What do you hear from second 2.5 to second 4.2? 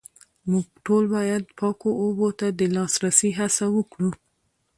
د لاسرسي هڅه وکړو